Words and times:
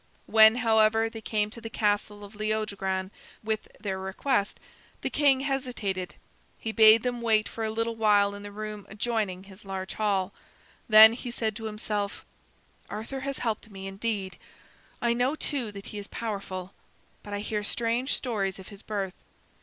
When, 0.25 0.55
however, 0.55 1.11
they 1.11 1.21
came 1.21 1.51
to 1.51 1.61
the 1.61 1.69
castle 1.69 2.23
of 2.23 2.33
Leodogran 2.35 3.11
with 3.43 3.67
their 3.79 3.99
request, 3.99 4.59
the 5.01 5.11
king 5.11 5.41
hesitated. 5.41 6.15
He 6.57 6.71
bade 6.71 7.03
them 7.03 7.21
wait 7.21 7.47
for 7.47 7.63
a 7.63 7.69
little 7.69 7.95
while 7.95 8.33
in 8.33 8.41
the 8.41 8.51
room 8.51 8.87
adjoining 8.89 9.43
his 9.43 9.63
large 9.63 9.93
hall. 9.93 10.33
Then 10.89 11.13
he 11.13 11.29
said 11.29 11.55
to 11.57 11.65
himself: 11.65 12.25
"Arthur 12.89 13.19
has 13.19 13.37
helped 13.37 13.69
me, 13.69 13.85
indeed. 13.85 14.39
I 15.03 15.13
know, 15.13 15.35
too, 15.35 15.71
that 15.71 15.85
he 15.93 15.99
is 15.99 16.07
powerful. 16.07 16.73
But 17.21 17.35
I 17.35 17.41
hear 17.41 17.63
strange 17.63 18.15
stories 18.15 18.57
of 18.57 18.69
his 18.69 18.81
birth. 18.81 19.13